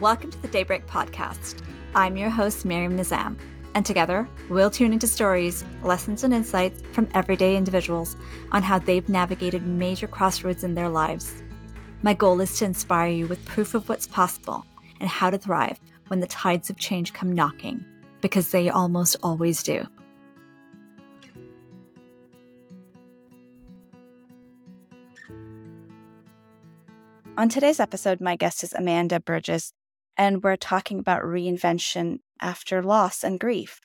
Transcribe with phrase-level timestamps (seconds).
[0.00, 1.62] Welcome to the Daybreak Podcast.
[1.94, 3.38] I'm your host, Maryam Nizam,
[3.74, 8.14] and together we'll tune into stories, lessons, and insights from everyday individuals
[8.52, 11.42] on how they've navigated major crossroads in their lives.
[12.02, 14.66] My goal is to inspire you with proof of what's possible
[15.00, 17.82] and how to thrive when the tides of change come knocking,
[18.20, 19.82] because they almost always do.
[27.38, 29.72] On today's episode, my guest is Amanda Burgess,
[30.16, 33.80] and we're talking about reinvention after loss and grief.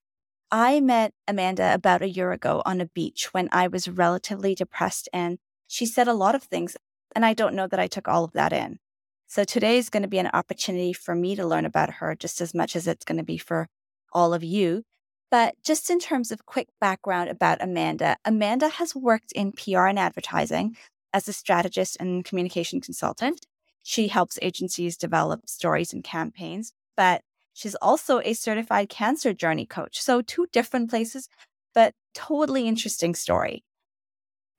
[0.52, 5.08] I met Amanda about a year ago on a beach when I was relatively depressed,
[5.14, 6.76] and she said a lot of things,
[7.16, 8.80] and I don't know that I took all of that in.
[9.28, 12.42] So today is going to be an opportunity for me to learn about her just
[12.42, 13.70] as much as it's going to be for
[14.12, 14.84] all of you.
[15.30, 19.98] But just in terms of quick background about Amanda, Amanda has worked in PR and
[19.98, 20.76] advertising
[21.14, 23.46] as a strategist and communication consultant.
[23.84, 27.22] She helps agencies develop stories and campaigns, but
[27.54, 30.00] she's also a certified cancer journey coach.
[30.02, 31.28] So, two different places,
[31.74, 33.64] but totally interesting story.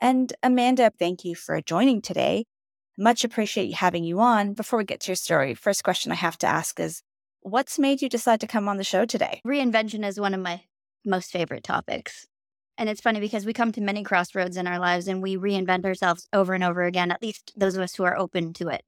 [0.01, 2.47] And Amanda, thank you for joining today.
[2.99, 4.53] Much appreciate having you on.
[4.53, 7.03] Before we get to your story, first question I have to ask is
[7.41, 9.41] what's made you decide to come on the show today?
[9.47, 10.63] Reinvention is one of my
[11.05, 12.27] most favorite topics.
[12.79, 15.85] And it's funny because we come to many crossroads in our lives and we reinvent
[15.85, 18.83] ourselves over and over again, at least those of us who are open to it.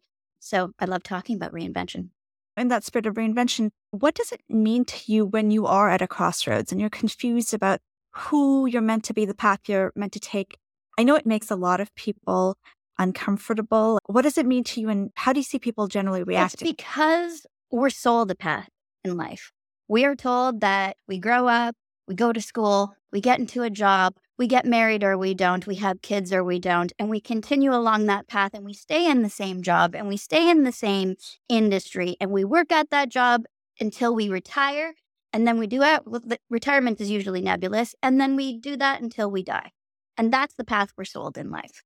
[0.45, 2.11] So I love talking about reinvention.
[2.59, 6.03] In that spirit of reinvention, what does it mean to you when you are at
[6.03, 7.81] a crossroads and you're confused about
[8.13, 10.59] who you're meant to be, the path you're meant to take?
[10.99, 12.59] I know it makes a lot of people
[12.99, 13.99] uncomfortable.
[14.05, 16.55] What does it mean to you and how do you see people generally react?
[16.55, 18.69] It's because we're sold a path
[19.03, 19.51] in life.
[19.89, 21.75] We are told that we grow up,
[22.07, 25.67] we go to school, we get into a job, we get married or we don't,
[25.67, 29.09] we have kids or we don't, and we continue along that path and we stay
[29.09, 31.17] in the same job and we stay in the same
[31.49, 33.45] industry and we work at that job
[33.81, 34.95] until we retire.
[35.33, 36.03] And then we do it.
[36.49, 37.95] Retirement is usually nebulous.
[38.01, 39.73] And then we do that until we die.
[40.17, 41.83] And that's the path we're sold in life.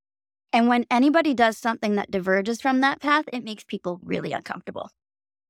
[0.52, 4.90] And when anybody does something that diverges from that path, it makes people really uncomfortable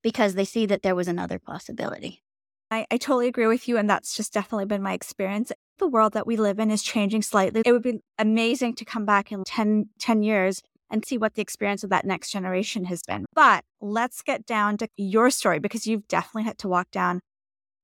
[0.02, 2.22] because they see that there was another possibility.
[2.70, 3.76] I, I totally agree with you.
[3.78, 5.50] And that's just definitely been my experience.
[5.78, 7.62] The world that we live in is changing slightly.
[7.64, 11.42] It would be amazing to come back in 10, 10 years and see what the
[11.42, 13.26] experience of that next generation has been.
[13.34, 17.20] But let's get down to your story because you've definitely had to walk down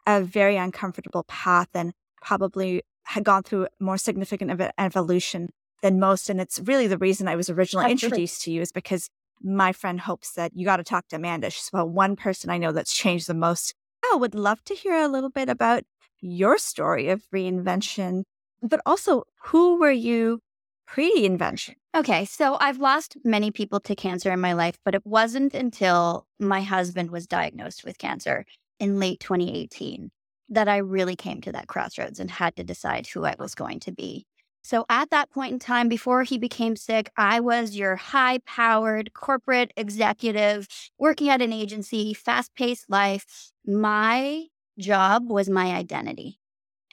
[0.06, 5.50] a very uncomfortable path and probably had gone through more significant of an evolution
[5.82, 6.31] than most.
[6.31, 8.06] And it's really the reason I was originally Absolutely.
[8.06, 9.11] introduced to you is because
[9.43, 11.50] my friend Hope said, You got to talk to Amanda.
[11.50, 13.75] She's about one person I know that's changed the most
[14.12, 15.84] I would love to hear a little bit about
[16.25, 18.25] your story of reinvention,
[18.62, 20.41] but also who were you
[20.87, 21.77] pre invention?
[21.95, 26.27] Okay, so I've lost many people to cancer in my life, but it wasn't until
[26.41, 28.45] my husband was diagnosed with cancer
[28.81, 30.11] in late 2018
[30.49, 33.81] that I really came to that crossroads and had to decide who I was going
[33.81, 34.27] to be.
[34.62, 39.12] So at that point in time, before he became sick, I was your high powered
[39.12, 40.67] corporate executive
[40.99, 43.53] working at an agency, fast paced life.
[43.67, 44.47] My
[44.79, 46.39] job was my identity.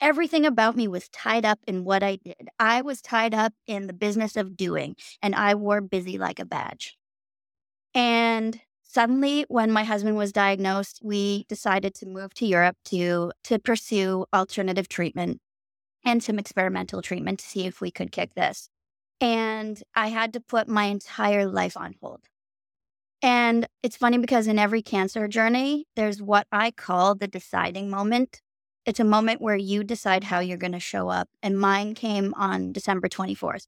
[0.00, 2.48] Everything about me was tied up in what I did.
[2.58, 6.44] I was tied up in the business of doing, and I wore busy like a
[6.44, 6.96] badge.
[7.94, 13.58] And suddenly when my husband was diagnosed we decided to move to europe to to
[13.58, 15.40] pursue alternative treatment
[16.04, 18.68] and some experimental treatment to see if we could kick this.
[19.20, 22.22] And I had to put my entire life on hold.
[23.22, 28.40] And it's funny because in every cancer journey, there's what I call the deciding moment.
[28.84, 31.28] It's a moment where you decide how you're going to show up.
[31.40, 33.66] And mine came on December 24th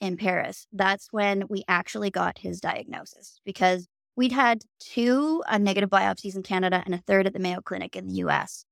[0.00, 0.66] in Paris.
[0.72, 6.82] That's when we actually got his diagnosis because we'd had two negative biopsies in Canada
[6.84, 8.64] and a third at the Mayo Clinic in the US.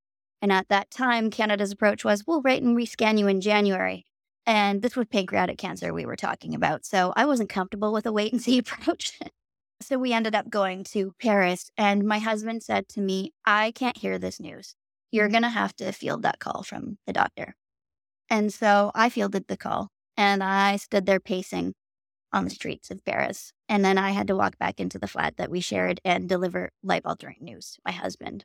[0.42, 4.04] And at that time, Canada's approach was we'll wait and rescan you in January.
[4.46, 6.84] And this was pancreatic cancer we were talking about.
[6.84, 9.18] So I wasn't comfortable with a wait and see approach.
[9.84, 11.70] So we ended up going to Paris.
[11.76, 14.74] And my husband said to me, I can't hear this news.
[15.10, 17.54] You're going to have to field that call from the doctor.
[18.30, 21.74] And so I fielded the call and I stood there pacing
[22.32, 23.52] on the streets of Paris.
[23.68, 26.70] And then I had to walk back into the flat that we shared and deliver
[26.82, 28.44] life altering news to my husband.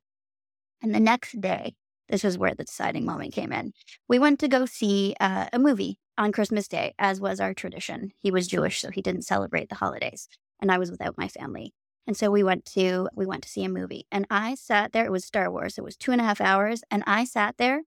[0.81, 1.73] And the next day,
[2.07, 3.73] this is where the deciding moment came in.
[4.07, 8.11] We went to go see uh, a movie on Christmas Day, as was our tradition.
[8.19, 10.27] He was Jewish, so he didn't celebrate the holidays,
[10.59, 11.73] and I was without my family.
[12.07, 15.05] And so we went to we went to see a movie, and I sat there.
[15.05, 15.77] It was Star Wars.
[15.77, 17.83] It was two and a half hours, and I sat there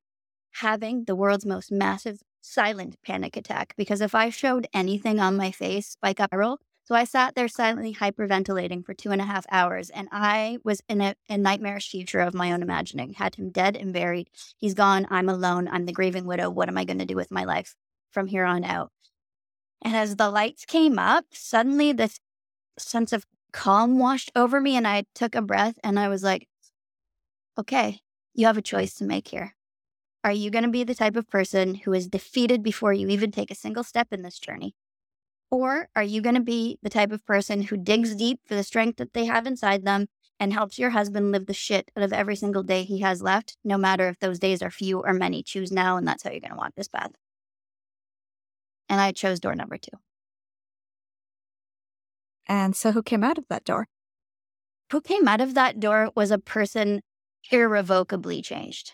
[0.57, 5.51] having the world's most massive silent panic attack because if I showed anything on my
[5.51, 9.47] face, like up viral, So I sat there silently hyperventilating for two and a half
[9.51, 13.15] hours, and I was in a, a nightmarish future of my own imagining.
[13.15, 14.31] Had him dead and buried.
[14.57, 15.07] He's gone.
[15.11, 15.69] I'm alone.
[15.69, 16.51] I'm the grieving widow.
[16.51, 17.77] What am I going to do with my life
[18.11, 18.91] from here on out?
[19.81, 22.19] And as the lights came up, suddenly this
[22.79, 26.49] sense of calm washed over me, and I took a breath and I was like,
[27.59, 28.01] okay,
[28.35, 29.55] you have a choice to make here.
[30.25, 33.31] Are you going to be the type of person who is defeated before you even
[33.31, 34.75] take a single step in this journey?
[35.51, 38.63] Or are you going to be the type of person who digs deep for the
[38.63, 40.07] strength that they have inside them
[40.41, 43.57] and helps your husband live the shit out of every single day he has left,
[43.63, 45.43] no matter if those days are few or many?
[45.43, 47.13] Choose now, and that's how you're going to walk this path.
[48.89, 49.99] And I chose door number two.
[52.47, 53.87] And so, who came out of that door?
[54.91, 57.00] Who came out of that door was a person
[57.50, 58.93] irrevocably changed.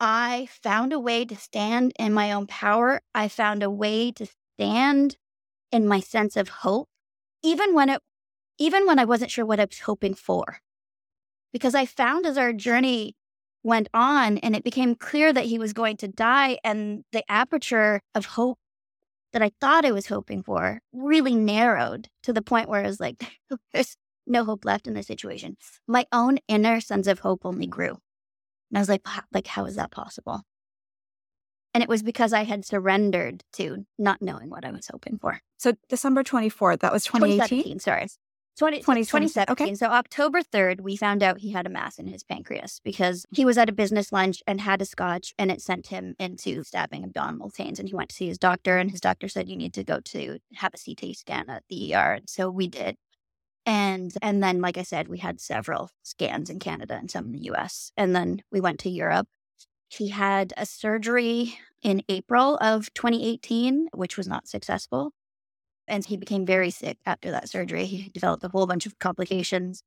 [0.00, 3.00] I found a way to stand in my own power.
[3.14, 4.26] I found a way to
[4.56, 5.16] stand
[5.70, 6.88] in my sense of hope,
[7.42, 8.00] even when it,
[8.58, 10.58] even when I wasn't sure what I was hoping for.
[11.52, 13.14] Because I found as our journey
[13.62, 18.00] went on and it became clear that he was going to die and the aperture
[18.14, 18.58] of hope
[19.32, 23.00] that I thought I was hoping for really narrowed to the point where I was
[23.00, 23.24] like,
[23.72, 23.96] there's
[24.26, 25.56] no hope left in this situation.
[25.86, 27.70] My own inner sense of hope only mm.
[27.70, 27.98] grew.
[28.70, 30.42] And I was like, like, how is that possible?
[31.74, 35.40] And it was because I had surrendered to not knowing what I was hoping for.
[35.58, 37.78] So December 24th, that was 2018?
[37.78, 38.08] 2017, sorry.
[38.58, 39.46] 20, 2017.
[39.52, 39.74] Okay.
[39.74, 43.44] So October 3rd, we found out he had a mass in his pancreas because he
[43.44, 47.02] was at a business lunch and had a scotch and it sent him into stabbing
[47.02, 47.78] abdominal pains.
[47.78, 50.00] And he went to see his doctor and his doctor said, you need to go
[50.00, 52.12] to have a CT scan at the ER.
[52.14, 52.96] And so we did.
[53.64, 57.32] And and then, like I said, we had several scans in Canada and some in
[57.32, 57.92] the US.
[57.96, 59.28] And then we went to Europe.
[59.88, 65.12] He had a surgery in April of 2018, which was not successful.
[65.92, 67.84] And he became very sick after that surgery.
[67.84, 69.82] He developed a whole bunch of complications.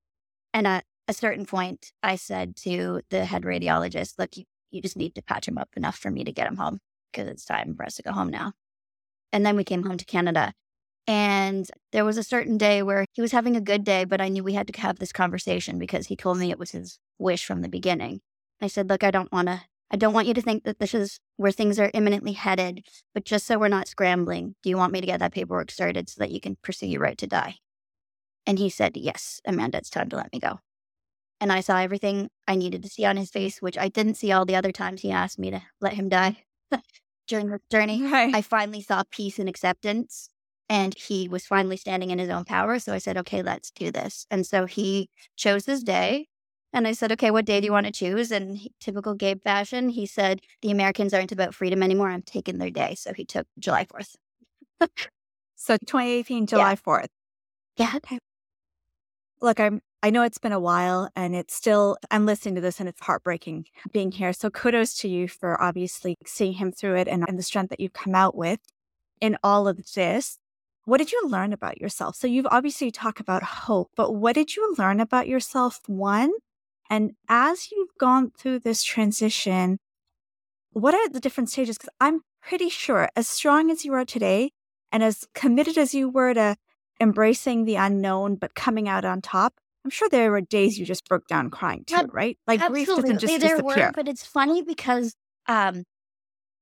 [0.54, 4.96] And at a certain point, I said to the head radiologist, look, you, you just
[4.96, 6.78] need to patch him up enough for me to get him home
[7.12, 8.54] because it's time for us to go home now.
[9.34, 10.54] And then we came home to Canada.
[11.08, 14.30] And there was a certain day where he was having a good day, but I
[14.30, 17.44] knew we had to have this conversation because he told me it was his wish
[17.44, 18.22] from the beginning.
[18.62, 20.94] I said, Look, I don't want to I don't want you to think that this
[20.94, 24.92] is where things are imminently headed, but just so we're not scrambling, do you want
[24.92, 27.56] me to get that paperwork started so that you can pursue your right to die?
[28.48, 30.60] And he said, Yes, Amanda, it's time to let me go.
[31.40, 34.32] And I saw everything I needed to see on his face, which I didn't see
[34.32, 36.44] all the other times he asked me to let him die
[37.28, 38.04] during the journey.
[38.04, 38.34] Right.
[38.34, 40.30] I finally saw peace and acceptance,
[40.70, 42.80] and he was finally standing in his own power.
[42.80, 44.26] So I said, Okay, let's do this.
[44.32, 46.28] And so he chose his day
[46.76, 48.32] and I said, okay, what day do you want to choose?
[48.32, 52.10] And he, typical Gabe fashion, he said, the Americans aren't about freedom anymore.
[52.10, 52.96] I'm taking their day.
[52.96, 54.16] So he took July 4th.
[55.56, 56.76] so 2018, July yeah.
[56.76, 57.08] 4th.
[57.78, 57.94] Yeah.
[57.96, 58.20] Okay.
[59.42, 62.82] Look, I'm, I know it's been a while and it's still, I'm listening to this
[62.82, 64.34] and it's heartbreaking being here.
[64.34, 67.80] So kudos to you for obviously seeing him through it and, and the strength that
[67.80, 68.60] you've come out with
[69.22, 70.40] in all of this.
[70.84, 72.18] What did you learn about yourself?
[72.18, 75.80] So you've obviously talked about hope, but what did you learn about yourself?
[75.88, 76.32] One,
[76.90, 79.80] and as you've gone through this transition,
[80.72, 81.78] what are the different stages?
[81.78, 84.52] Because I'm pretty sure, as strong as you are today
[84.92, 86.56] and as committed as you were to
[87.02, 91.08] embracing the unknown but coming out on top, I'm sure there were days you just
[91.08, 92.38] broke down crying too, right?
[92.48, 92.86] Like Absolutely.
[92.86, 93.86] grief doesn't just there disappear.
[93.88, 95.16] Were, but it's funny because
[95.48, 95.84] um,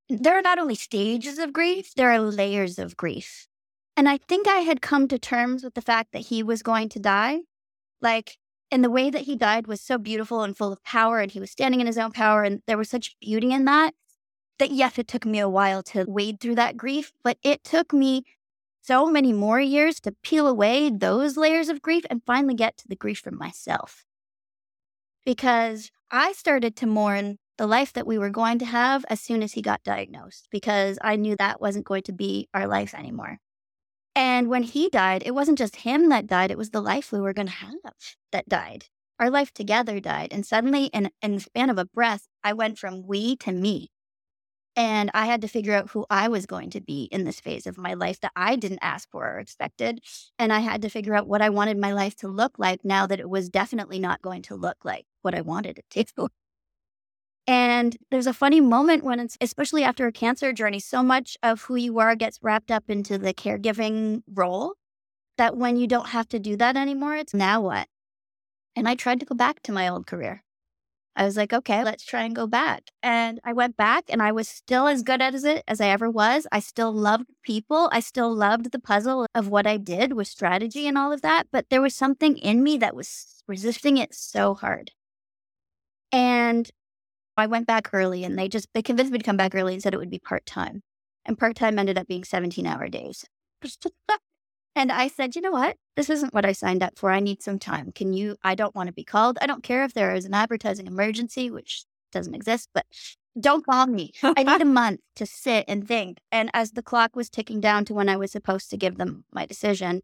[0.09, 3.47] there are not only stages of grief, there are layers of grief.
[3.95, 6.89] And I think I had come to terms with the fact that he was going
[6.89, 7.39] to die.
[8.01, 8.38] Like
[8.72, 11.39] and the way that he died was so beautiful and full of power, and he
[11.39, 13.93] was standing in his own power, and there was such beauty in that.
[14.60, 17.93] That yes, it took me a while to wade through that grief, but it took
[17.93, 18.24] me
[18.82, 22.88] so many more years to peel away those layers of grief and finally get to
[22.88, 24.05] the grief for myself.
[25.25, 29.41] Because I started to mourn the life that we were going to have as soon
[29.41, 33.39] as he got diagnosed, because I knew that wasn't going to be our life anymore.
[34.15, 37.20] And when he died, it wasn't just him that died, it was the life we
[37.20, 37.74] were going to have
[38.32, 38.86] that died.
[39.20, 40.29] Our life together died.
[40.32, 43.89] And suddenly, in, in the span of a breath, I went from we to me.
[44.75, 47.67] And I had to figure out who I was going to be in this phase
[47.67, 50.01] of my life that I didn't ask for or expected.
[50.39, 53.05] And I had to figure out what I wanted my life to look like now
[53.05, 56.29] that it was definitely not going to look like what I wanted it to.
[57.45, 61.63] And there's a funny moment when it's, especially after a cancer journey, so much of
[61.63, 64.75] who you are gets wrapped up into the caregiving role
[65.38, 67.88] that when you don't have to do that anymore, it's now what?
[68.75, 70.43] And I tried to go back to my old career.
[71.15, 72.89] I was like, okay, let's try and go back.
[73.03, 76.09] And I went back and I was still as good at it as I ever
[76.09, 76.47] was.
[76.51, 77.89] I still loved people.
[77.91, 81.47] I still loved the puzzle of what I did with strategy and all of that.
[81.51, 84.91] But there was something in me that was resisting it so hard.
[86.12, 86.71] And
[87.37, 89.81] I went back early and they just, they convinced me to come back early and
[89.81, 90.81] said it would be part time.
[91.25, 93.25] And part time ended up being 17 hour days.
[94.75, 95.77] And I said, you know what?
[95.95, 97.11] This isn't what I signed up for.
[97.11, 97.91] I need some time.
[97.91, 98.37] Can you?
[98.43, 99.37] I don't want to be called.
[99.41, 102.85] I don't care if there is an advertising emergency, which doesn't exist, but
[103.39, 104.13] don't call me.
[104.23, 106.19] I need a month to sit and think.
[106.31, 109.25] And as the clock was ticking down to when I was supposed to give them
[109.31, 110.01] my decision,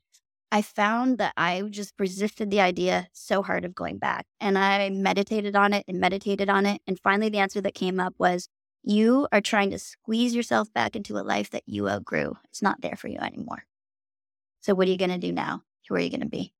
[0.51, 4.25] I found that I just resisted the idea so hard of going back.
[4.39, 6.81] And I meditated on it and meditated on it.
[6.87, 8.49] And finally, the answer that came up was,
[8.83, 12.37] You are trying to squeeze yourself back into a life that you outgrew.
[12.45, 13.65] It's not there for you anymore.
[14.61, 15.63] So, what are you going to do now?
[15.87, 16.53] Who are you going to be?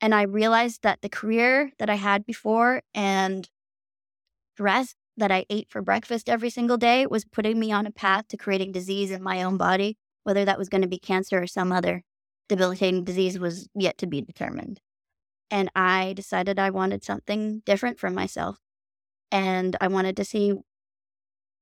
[0.00, 3.48] And I realized that the career that I had before and
[4.56, 8.28] dress that I ate for breakfast every single day was putting me on a path
[8.28, 11.48] to creating disease in my own body, whether that was going to be cancer or
[11.48, 12.04] some other
[12.48, 14.80] debilitating disease was yet to be determined.
[15.50, 18.58] And I decided I wanted something different for myself.
[19.30, 20.54] And I wanted to see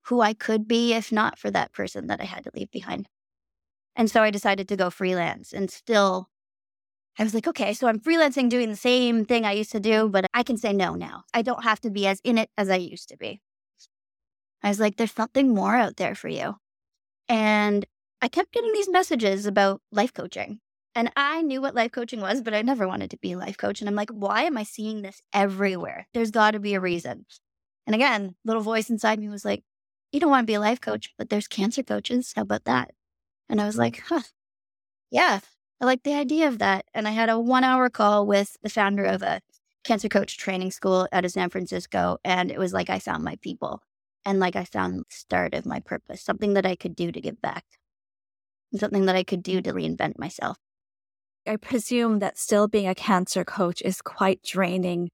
[0.07, 3.09] who I could be if not for that person that I had to leave behind.
[3.97, 6.29] And so I decided to go freelance and still,
[7.19, 10.09] I was like, okay, so I'm freelancing doing the same thing I used to do,
[10.09, 11.25] but I can say no now.
[11.33, 13.41] I don't have to be as in it as I used to be.
[14.63, 16.57] I was like, there's something more out there for you.
[17.29, 17.87] And
[18.21, 20.61] I kept getting these messages about life coaching.
[20.97, 23.59] And I knew what life coaching was, but I never wanted to be a life
[23.59, 23.83] coach.
[23.83, 26.09] And I'm like, why am I seeing this everywhere?
[26.15, 27.27] There's got to be a reason.
[27.87, 29.63] And again, little voice inside me was like,
[30.11, 32.33] you don't want to be a life coach, but there's cancer coaches.
[32.35, 32.93] How about that?
[33.47, 34.23] And I was like, huh,
[35.11, 35.41] yeah,
[35.83, 36.87] I like the idea of that.
[36.95, 39.43] And I had a one hour call with the founder of a
[39.85, 42.17] cancer coach training school out of San Francisco.
[42.25, 43.83] And it was like I found my people
[44.25, 47.21] and like I found the start of my purpose, something that I could do to
[47.21, 47.67] give back,
[48.75, 50.57] something that I could do to reinvent myself.
[51.49, 55.11] I presume that still being a cancer coach is quite draining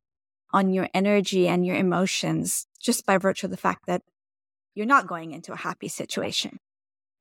[0.53, 4.03] on your energy and your emotions just by virtue of the fact that
[4.75, 6.59] you're not going into a happy situation.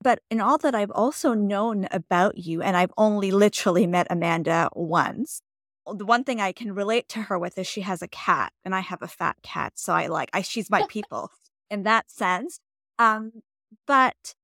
[0.04, 4.70] But in all that I've also known about you, and I've only literally met Amanda
[4.74, 5.42] once,
[5.86, 8.74] the one thing I can relate to her with is she has a cat, and
[8.74, 11.32] I have a fat cat, so I like I she's my people
[11.70, 12.60] in that sense.
[12.98, 13.44] Um,
[13.86, 14.36] but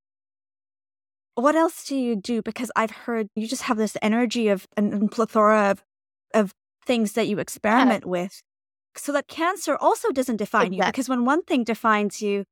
[1.37, 2.41] what else do you do?
[2.41, 5.83] Because I've heard you just have this energy of a plethora of
[6.33, 6.53] of
[6.85, 8.09] things that you experiment yeah.
[8.09, 8.41] with,
[8.95, 10.77] so that cancer also doesn't define exactly.
[10.77, 10.91] you.
[10.91, 12.45] Because when one thing defines you,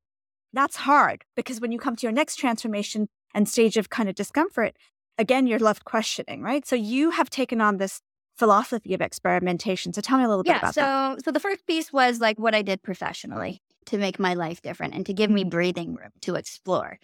[0.52, 4.14] that's hard because when you come to your next transformation and stage of kind of
[4.14, 4.76] discomfort,
[5.18, 6.66] again, you're left questioning, right?
[6.66, 8.00] So you have taken on this
[8.36, 9.92] philosophy of experimentation.
[9.92, 11.24] So tell me a little bit yeah, about so, that.
[11.24, 14.94] So the first piece was like what I did professionally to make my life different
[14.94, 15.50] and to give me mm-hmm.
[15.50, 16.98] breathing room to explore.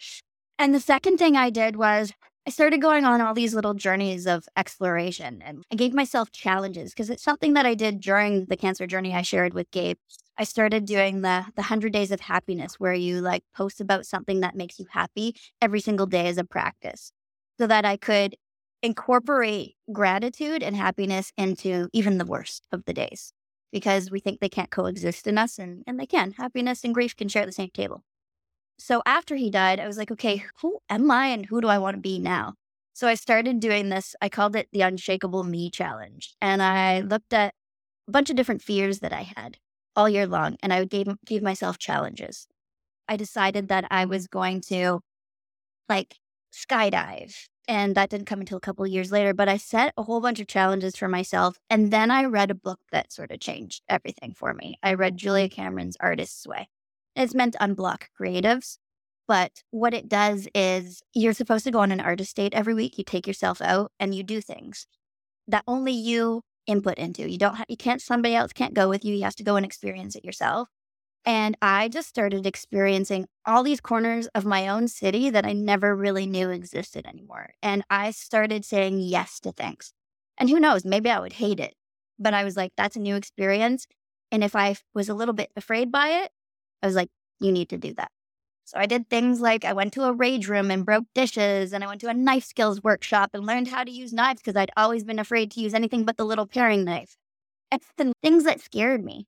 [0.59, 2.13] And the second thing I did was
[2.45, 6.91] I started going on all these little journeys of exploration and I gave myself challenges
[6.91, 9.97] because it's something that I did during the cancer journey I shared with Gabe.
[10.37, 14.41] I started doing the the 100 days of happiness where you like post about something
[14.41, 17.13] that makes you happy every single day as a practice
[17.57, 18.35] so that I could
[18.81, 23.31] incorporate gratitude and happiness into even the worst of the days
[23.71, 26.31] because we think they can't coexist in us and, and they can.
[26.31, 28.03] Happiness and grief can share the same table.
[28.85, 31.77] So after he died, I was like, okay, who am I and who do I
[31.77, 32.55] want to be now?
[32.91, 34.13] So I started doing this.
[34.21, 36.35] I called it the Unshakable Me Challenge.
[36.41, 37.53] And I looked at
[38.09, 39.55] a bunch of different fears that I had
[39.95, 42.49] all year long, and I gave give myself challenges.
[43.07, 44.99] I decided that I was going to
[45.87, 46.17] like
[46.51, 47.33] skydive,
[47.69, 49.33] and that didn't come until a couple years later.
[49.33, 52.55] But I set a whole bunch of challenges for myself, and then I read a
[52.55, 54.75] book that sort of changed everything for me.
[54.83, 56.67] I read Julia Cameron's Artist's Way.
[57.15, 58.77] It's meant to unblock creatives.
[59.27, 62.97] But what it does is you're supposed to go on an artist date every week.
[62.97, 64.85] You take yourself out and you do things
[65.47, 67.29] that only you input into.
[67.29, 69.15] You don't have, you can't, somebody else can't go with you.
[69.15, 70.69] You have to go and experience it yourself.
[71.25, 75.95] And I just started experiencing all these corners of my own city that I never
[75.95, 77.53] really knew existed anymore.
[77.61, 79.93] And I started saying yes to things.
[80.37, 81.75] And who knows, maybe I would hate it.
[82.19, 83.87] But I was like, that's a new experience.
[84.31, 86.31] And if I was a little bit afraid by it,
[86.83, 87.09] I was like,
[87.39, 88.11] you need to do that.
[88.65, 91.83] So I did things like I went to a rage room and broke dishes, and
[91.83, 94.71] I went to a knife skills workshop and learned how to use knives because I'd
[94.77, 97.17] always been afraid to use anything but the little paring knife.
[97.97, 99.27] The things that scared me.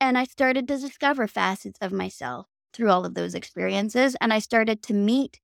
[0.00, 4.16] And I started to discover facets of myself through all of those experiences.
[4.20, 5.40] And I started to meet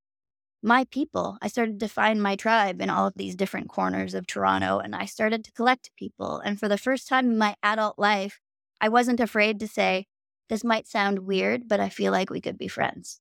[0.62, 1.38] my people.
[1.43, 4.79] I started to find my tribe in all of these different corners of Toronto.
[4.79, 6.38] And I started to collect people.
[6.40, 8.40] And for the first time in my adult life,
[8.81, 10.07] I wasn't afraid to say,
[10.50, 13.21] This might sound weird, but I feel like we could be friends.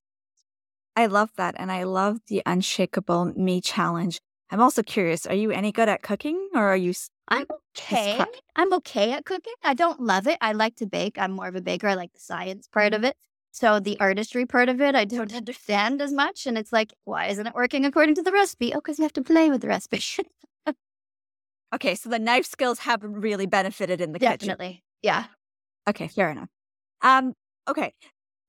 [0.96, 1.54] I love that.
[1.56, 4.20] And I love the Unshakable Me challenge.
[4.50, 6.92] I'm also curious are you any good at cooking or are you?
[7.28, 7.46] I'm
[7.78, 8.20] okay.
[8.56, 9.54] I'm okay at cooking.
[9.62, 10.38] I don't love it.
[10.40, 11.18] I like to bake.
[11.18, 11.86] I'm more of a baker.
[11.86, 13.06] I like the science part of mm-hmm.
[13.06, 13.16] it.
[13.52, 16.46] So the artistry part of it, I don't understand as much.
[16.46, 18.74] And it's like, why isn't it working according to the recipe?
[18.74, 20.02] Oh, because you have to play with the recipe.
[21.74, 21.94] okay.
[21.94, 24.34] So the knife skills have really benefited in the Definitely.
[24.34, 24.48] kitchen.
[24.48, 24.84] Definitely.
[25.02, 25.24] Yeah.
[25.88, 26.08] Okay.
[26.08, 26.48] Fair enough.
[27.02, 27.34] Um,
[27.68, 27.94] okay.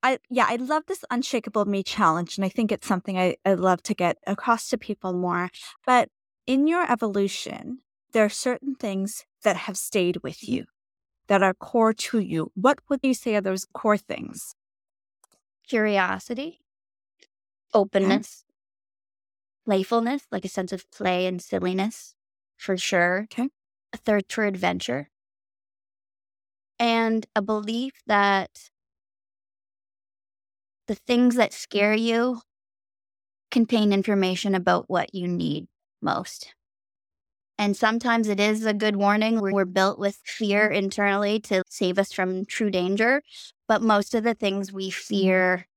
[0.04, 3.54] I yeah, I love this unshakable me challenge, and I think it's something I, I
[3.54, 5.50] love to get across to people more.
[5.86, 6.10] But
[6.48, 7.80] in your evolution,
[8.14, 10.66] there are certain things that have stayed with you
[11.28, 12.52] that are core to you.
[12.56, 14.56] What would you say are those core things?
[15.68, 16.60] Curiosity,
[17.74, 18.54] openness, okay.
[19.66, 22.16] playfulness, like a sense of play and silliness,
[22.58, 23.28] for sure.
[23.32, 23.50] Okay.
[23.94, 25.11] A third for adventure.
[26.82, 28.72] And a belief that
[30.88, 32.42] the things that scare you
[33.52, 35.68] contain information about what you need
[36.02, 36.54] most.
[37.58, 39.40] And sometimes it is a good warning.
[39.40, 43.22] We're built with fear internally to save us from true danger.
[43.68, 45.68] But most of the things we fear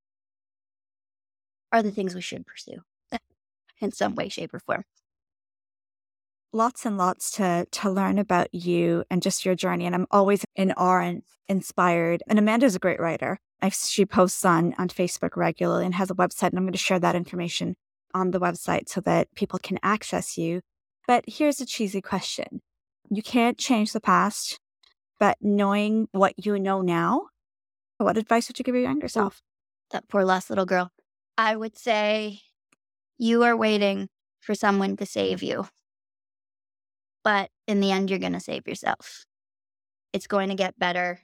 [1.73, 2.83] are the things we should pursue
[3.81, 4.85] in some way, shape, or form.
[6.55, 9.87] Lots and lots to to learn about you and just your journey.
[9.87, 12.23] And I'm always in awe and inspired.
[12.29, 13.41] And Amanda's a great writer.
[13.61, 16.79] I, she posts on, on Facebook regularly and has a website, and I'm going to
[16.79, 17.75] share that information
[18.15, 20.61] on the website so that people can access you.
[21.09, 22.61] But here's a cheesy question
[23.11, 24.61] You can't change the past,
[25.19, 27.23] but knowing what you know now,
[27.99, 29.43] what advice would you give your younger self?
[29.91, 30.93] That poor lost little girl.
[31.37, 32.43] I would say
[33.19, 34.09] you are waiting
[34.39, 35.67] for someone to save you.
[37.25, 39.25] But in the end, you're going to save yourself.
[40.13, 41.21] It's going to get better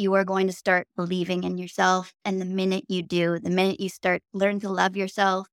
[0.00, 2.14] you are going to start believing in yourself.
[2.24, 5.48] And the minute you do, the minute you start learn to love yourself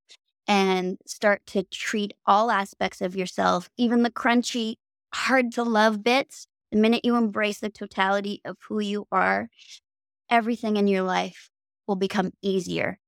[0.48, 4.76] and start to treat all aspects of yourself, even the crunchy,
[5.14, 9.50] hard to love bits, the minute you embrace the totality of who you are,
[10.30, 11.50] everything in your life
[11.86, 13.00] will become easier.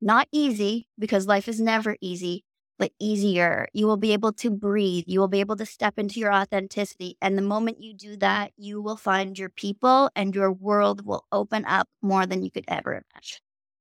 [0.00, 2.44] Not easy, because life is never easy,
[2.78, 3.68] but easier.
[3.72, 5.04] You will be able to breathe.
[5.06, 7.16] You will be able to step into your authenticity.
[7.20, 11.24] And the moment you do that, you will find your people and your world will
[11.32, 13.38] open up more than you could ever imagine.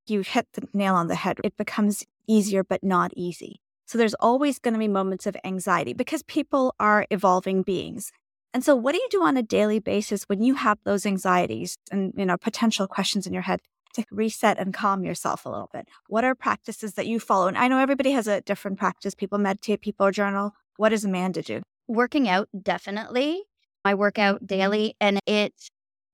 [0.07, 1.39] You hit the nail on the head.
[1.43, 3.61] It becomes easier, but not easy.
[3.85, 8.11] So there's always going to be moments of anxiety because people are evolving beings.
[8.53, 11.77] And so what do you do on a daily basis when you have those anxieties
[11.91, 13.61] and, you know, potential questions in your head?
[13.93, 15.87] To reset and calm yourself a little bit?
[16.07, 17.47] What are practices that you follow?
[17.47, 19.15] And I know everybody has a different practice.
[19.15, 20.53] People meditate, people journal.
[20.77, 21.61] What does Amanda do?
[21.87, 23.43] Working out, definitely.
[23.85, 24.45] I work out mm-hmm.
[24.45, 25.53] daily and it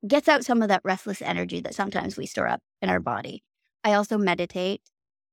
[0.08, 3.44] gets out some of that restless energy that sometimes we store up in our body.
[3.84, 4.82] I also meditate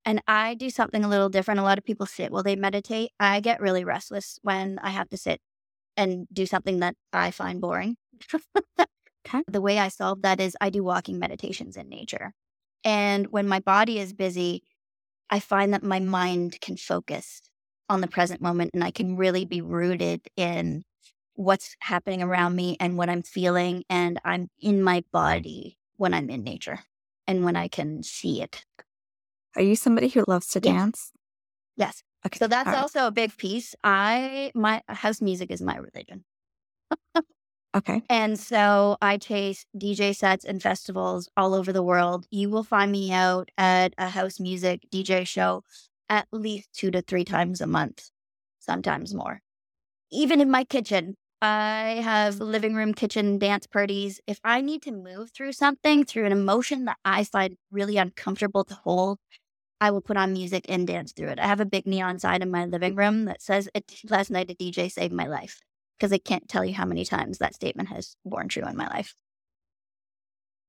[0.04, 1.60] and I do something a little different.
[1.60, 3.10] A lot of people sit while they meditate.
[3.18, 5.40] I get really restless when I have to sit
[5.96, 7.96] and do something that I find boring.
[9.26, 9.42] Okay.
[9.48, 12.32] The way I solve that is I do walking meditations in nature.
[12.84, 14.62] And when my body is busy,
[15.30, 17.42] I find that my mind can focus
[17.88, 20.82] on the present moment and I can really be rooted in
[21.34, 23.84] what's happening around me and what I'm feeling.
[23.90, 26.80] And I'm in my body when I'm in nature
[27.26, 28.64] and when I can see it.
[29.56, 30.74] Are you somebody who loves to yes.
[30.74, 31.12] dance?
[31.76, 32.02] Yes.
[32.24, 32.38] Okay.
[32.38, 33.74] So that's also a big piece.
[33.82, 36.24] I, my house music is my religion.
[37.76, 38.02] Okay.
[38.08, 42.26] And so I chase DJ sets and festivals all over the world.
[42.30, 45.64] You will find me out at a house music DJ show
[46.08, 48.10] at least two to three times a month,
[48.60, 49.40] sometimes more.
[50.12, 54.20] Even in my kitchen, I have living room kitchen dance parties.
[54.26, 58.64] If I need to move through something, through an emotion that I find really uncomfortable
[58.64, 59.18] to hold,
[59.80, 61.40] I will put on music and dance through it.
[61.40, 63.68] I have a big neon sign in my living room that says,
[64.10, 65.60] Last night a DJ saved my life
[65.98, 68.86] because I can't tell you how many times that statement has borne true in my
[68.88, 69.14] life.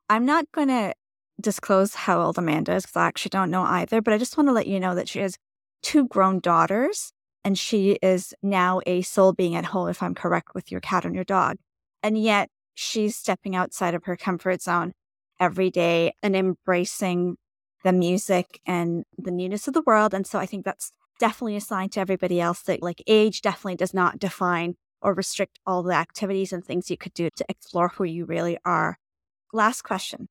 [0.09, 0.93] I'm not going to
[1.39, 4.49] disclose how old Amanda is because I actually don't know either, but I just want
[4.49, 5.37] to let you know that she has
[5.83, 7.11] two grown daughters
[7.43, 11.05] and she is now a soul being at home, if I'm correct with your cat
[11.05, 11.57] and your dog.
[12.01, 14.93] And yet she's stepping outside of her comfort zone
[15.39, 17.37] every day and embracing
[17.83, 20.13] the music and the newness of the world.
[20.13, 23.75] And so I think that's definitely a sign to everybody else that like age definitely
[23.75, 27.89] does not define or restrict all the activities and things you could do to explore
[27.89, 28.97] who you really are.
[29.53, 30.27] Last question.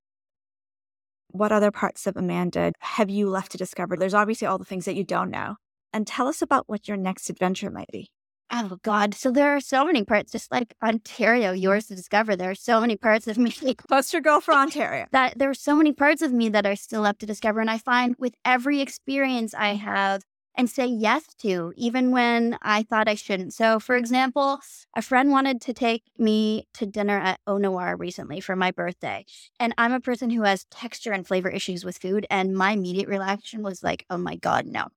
[1.29, 3.97] What other parts of Amanda have you left to discover?
[3.97, 5.57] There's obviously all the things that you don't know.
[5.93, 8.11] And tell us about what your next adventure might be.
[8.51, 9.15] Oh God.
[9.15, 12.37] So there are so many parts, just like Ontario, yours to discover.
[12.37, 13.53] There are so many parts of me.
[13.89, 15.07] Poster girl for Ontario.
[15.13, 17.61] that there are so many parts of me that are still up to discover.
[17.61, 20.23] And I find with every experience I have
[20.57, 23.53] and say yes to, even when I thought I shouldn't.
[23.53, 24.61] So, for example,
[24.95, 29.25] a friend wanted to take me to dinner at Noir recently for my birthday.
[29.61, 32.27] And I'm a person who has texture and flavor issues with food.
[32.31, 34.89] And my immediate reaction was like, oh my God, no.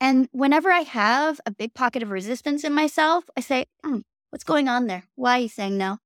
[0.00, 3.98] And whenever I have a big pocket of resistance in myself, I say, hmm,
[4.30, 5.04] what's going on there?
[5.16, 5.98] Why are you saying no?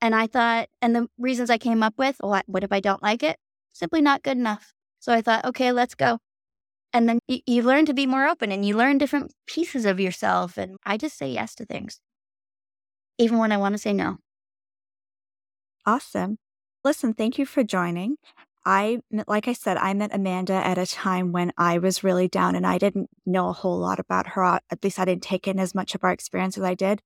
[0.00, 3.02] And I thought, and the reasons I came up with, what, what if I don't
[3.02, 3.38] like it?
[3.72, 4.74] Simply not good enough.
[4.98, 6.18] So I thought, okay, let's go.
[6.92, 9.98] And then you, you learn to be more open and you learn different pieces of
[9.98, 10.58] yourself.
[10.58, 12.00] And I just say yes to things,
[13.18, 14.18] even when I want to say no.
[15.86, 16.38] Awesome.
[16.84, 18.16] Listen, thank you for joining.
[18.64, 22.54] I, like I said, I met Amanda at a time when I was really down
[22.54, 24.44] and I didn't know a whole lot about her.
[24.44, 27.02] Uh, at least I didn't take in as much of our experience as I did.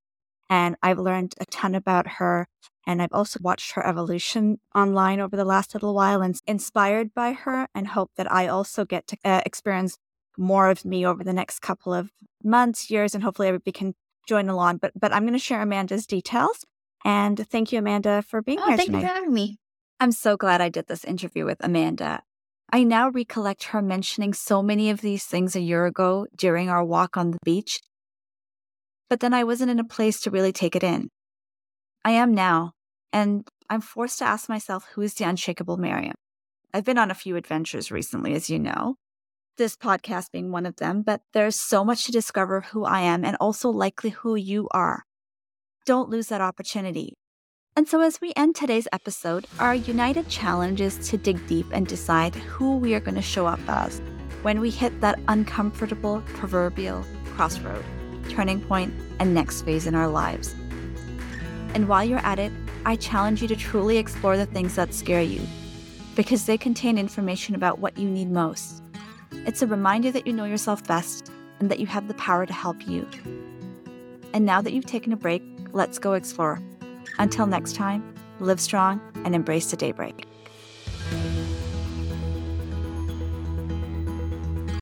[0.49, 2.47] And I've learned a ton about her.
[2.85, 7.33] And I've also watched her evolution online over the last little while and inspired by
[7.33, 9.97] her and hope that I also get to uh, experience
[10.37, 12.11] more of me over the next couple of
[12.43, 13.93] months, years, and hopefully everybody can
[14.27, 14.77] join along.
[14.77, 16.65] But but I'm going to share Amanda's details.
[17.03, 19.01] And thank you, Amanda, for being oh, here thank tonight.
[19.01, 19.57] you for having me.
[19.99, 22.21] I'm so glad I did this interview with Amanda.
[22.71, 26.83] I now recollect her mentioning so many of these things a year ago during our
[26.83, 27.79] walk on the beach,
[29.09, 31.09] but then I wasn't in a place to really take it in.
[32.03, 32.71] I am now,
[33.11, 36.15] and I'm forced to ask myself who is the unshakable Maryam?
[36.73, 38.95] I've been on a few adventures recently, as you know,
[39.57, 43.25] this podcast being one of them, but there's so much to discover who I am
[43.25, 45.03] and also likely who you are.
[45.85, 47.13] Don't lose that opportunity.
[47.75, 51.85] And so, as we end today's episode, our united challenge is to dig deep and
[51.85, 54.01] decide who we are going to show up as
[54.41, 57.03] when we hit that uncomfortable proverbial
[57.35, 57.85] crossroad,
[58.27, 60.55] turning point, and next phase in our lives.
[61.73, 62.51] And while you're at it,
[62.85, 65.41] I challenge you to truly explore the things that scare you,
[66.15, 68.81] because they contain information about what you need most.
[69.45, 72.53] It's a reminder that you know yourself best and that you have the power to
[72.53, 73.07] help you.
[74.33, 76.61] And now that you've taken a break, let's go explore.
[77.19, 80.27] Until next time, live strong and embrace the daybreak.